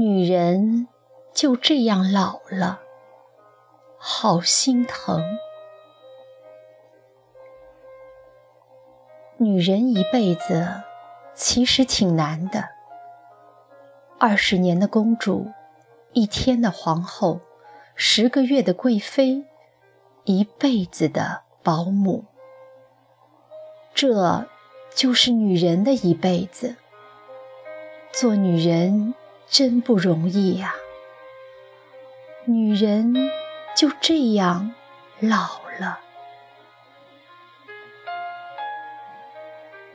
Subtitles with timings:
[0.00, 0.86] 女人
[1.34, 2.78] 就这样老了，
[3.98, 5.20] 好心疼。
[9.38, 10.82] 女人一辈子
[11.34, 12.68] 其实挺难的，
[14.20, 15.50] 二十年的公主，
[16.12, 17.40] 一天的皇后，
[17.96, 19.46] 十个月的贵妃，
[20.22, 22.24] 一辈子的保姆，
[23.92, 24.46] 这
[24.94, 26.76] 就是女人的一辈子。
[28.12, 29.12] 做女人。
[29.50, 30.74] 真不容易呀！
[32.44, 33.14] 女人
[33.76, 34.74] 就这样
[35.20, 36.00] 老了。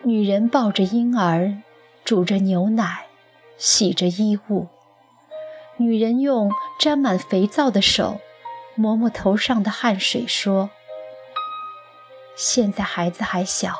[0.01, 1.57] 女人抱着婴儿，
[2.03, 3.05] 煮着牛奶，
[3.57, 4.67] 洗着衣物。
[5.77, 8.19] 女人用沾满肥皂的手
[8.75, 10.71] 抹抹头上的汗水，说
[12.35, 13.75] ：“现在孩子还小，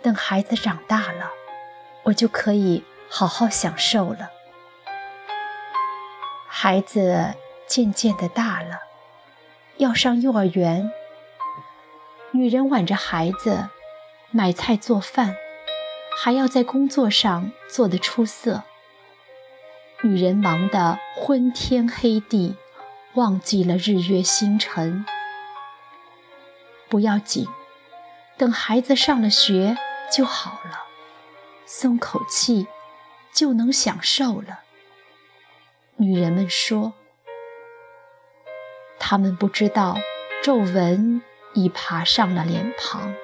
[0.00, 1.30] 等孩子长大了，
[2.04, 4.30] 我就可以好好享受了。”
[6.58, 7.34] 孩子
[7.66, 8.80] 渐渐的大了，
[9.76, 10.90] 要上幼儿园。
[12.30, 13.68] 女人挽着孩子，
[14.30, 15.36] 买菜做饭，
[16.16, 18.62] 还要在工作上做得出色。
[20.00, 22.56] 女人忙得昏天黑地，
[23.12, 25.04] 忘记了日月星辰。
[26.88, 27.46] 不要紧，
[28.38, 29.76] 等孩子上了学
[30.10, 30.86] 就好了，
[31.66, 32.66] 松口气，
[33.30, 34.60] 就能享受了。
[35.98, 36.92] 女人们说
[39.00, 39.96] ：“他们不知道
[40.42, 41.22] 皱纹
[41.54, 43.14] 已爬上了脸庞。”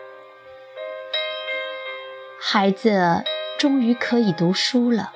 [2.41, 3.25] 孩子
[3.59, 5.13] 终于可以读书了，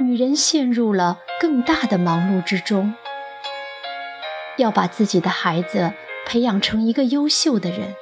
[0.00, 2.92] 女人陷入了更大的忙碌之中，
[4.56, 5.92] 要把自己的孩子
[6.26, 7.94] 培养成一个优秀的人。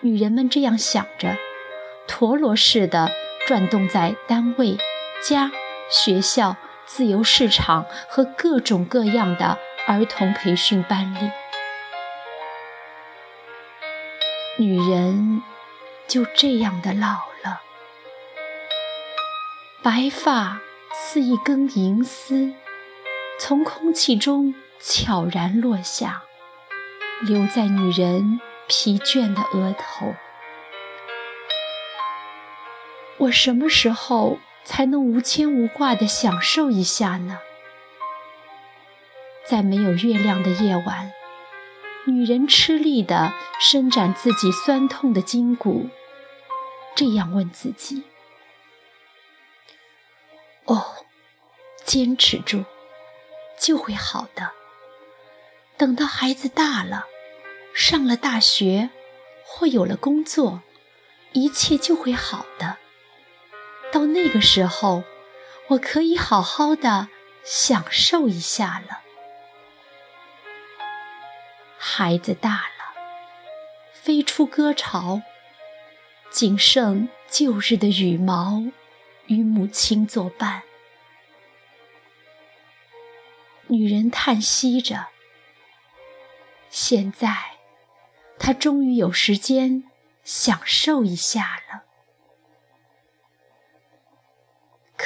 [0.00, 1.36] 女人们这样想着，
[2.08, 3.12] 陀螺似的
[3.46, 4.76] 转动在单位、
[5.22, 5.52] 家、
[5.88, 6.56] 学校。
[6.86, 11.30] 自由市场和各种各样的儿童培训班里，
[14.58, 15.42] 女人
[16.06, 17.62] 就这样的老了，
[19.82, 20.60] 白发
[20.92, 22.54] 似一根银丝，
[23.40, 26.22] 从空气中悄然落下，
[27.22, 30.14] 留在女人疲倦的额头。
[33.18, 34.38] 我什么时候？
[34.64, 37.38] 才能无牵无挂地享受一下呢？
[39.46, 41.12] 在没有月亮的夜晚，
[42.06, 45.90] 女人吃力地伸展自己酸痛的筋骨，
[46.94, 48.04] 这样问自己
[50.64, 51.04] ：“哦，
[51.84, 52.64] 坚持住，
[53.58, 54.52] 就会好的。
[55.76, 57.04] 等到孩子大了，
[57.74, 58.88] 上了大学，
[59.44, 60.62] 或有了工作，
[61.32, 62.78] 一切就会好的。”
[63.94, 65.04] 到那个时候，
[65.68, 67.06] 我可以好好的
[67.44, 69.02] 享受一下了。
[71.78, 72.92] 孩子大了，
[73.92, 75.22] 飞出歌巢，
[76.28, 78.64] 仅剩旧日的羽毛
[79.26, 80.64] 与母亲作伴。
[83.68, 85.06] 女人叹息着，
[86.68, 87.36] 现在
[88.40, 89.84] 她终于有时间
[90.24, 91.84] 享受一下了。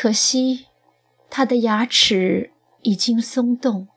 [0.00, 0.68] 可惜，
[1.28, 3.88] 他的牙齿已经松动，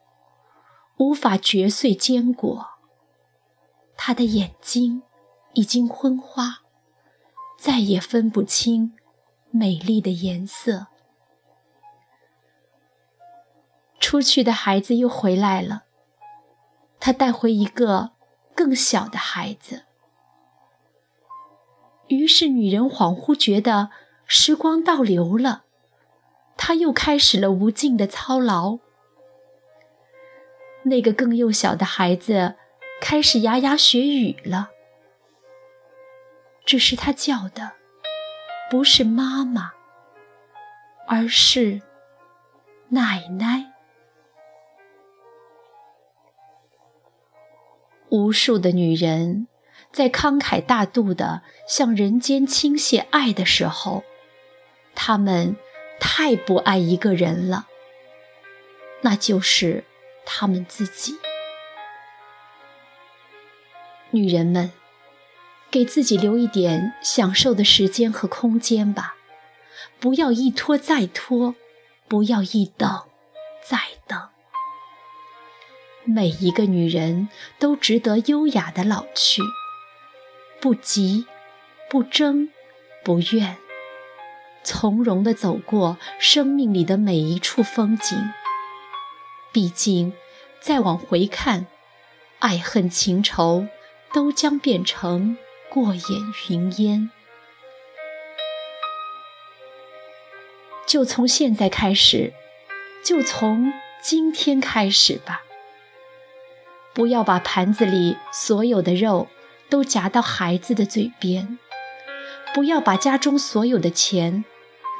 [0.97, 2.79] 无法嚼碎坚果；
[3.95, 5.03] 他的眼睛
[5.53, 6.61] 已经昏花，
[7.55, 8.95] 再也分不清
[9.51, 10.87] 美丽的颜色。
[13.99, 15.83] 出去的孩子又回来了，
[16.99, 18.13] 他带回一个
[18.55, 19.83] 更小的孩子。
[22.07, 23.91] 于是，女人恍惚觉得
[24.25, 25.65] 时光倒流了。
[26.63, 28.77] 他又开始了无尽的操劳。
[30.83, 32.53] 那个更幼小的孩子
[33.01, 34.69] 开始牙牙学语了，
[36.63, 37.71] 只是他叫的
[38.69, 39.73] 不是妈妈，
[41.07, 41.81] 而是
[42.89, 43.73] 奶奶。
[48.09, 49.47] 无数的女人
[49.91, 54.03] 在慷慨大度的向人间倾泻爱的时候，
[54.93, 55.57] 她们。
[56.01, 57.67] 太不爱一个人了，
[59.01, 59.85] 那就是
[60.25, 61.15] 他们自己。
[64.09, 64.71] 女人们，
[65.69, 69.15] 给自己留一点享受的时间和空间吧，
[70.01, 71.55] 不要一拖再拖，
[72.09, 73.03] 不要一等
[73.63, 73.77] 再
[74.07, 74.27] 等。
[76.03, 79.41] 每一个女人都值得优雅的老去，
[80.59, 81.25] 不急，
[81.89, 82.49] 不争，
[83.03, 83.60] 不怨。
[84.63, 88.17] 从容地走过生命里的每一处风景。
[89.51, 90.13] 毕竟，
[90.61, 91.67] 再往回看，
[92.39, 93.67] 爱恨情仇
[94.13, 95.37] 都将变成
[95.69, 96.03] 过眼
[96.49, 97.09] 云烟。
[100.87, 102.33] 就从现在开始，
[103.03, 103.71] 就从
[104.01, 105.43] 今天开始吧。
[106.93, 109.27] 不要把盘子里所有的肉
[109.69, 111.57] 都夹到孩子的嘴边，
[112.53, 114.43] 不要把家中所有的钱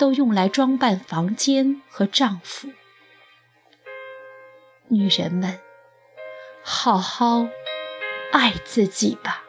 [0.02, 2.70] 都用来装扮房间和丈夫。
[4.88, 5.60] 女人们，
[6.64, 7.46] 好好
[8.32, 9.44] 爱自己吧。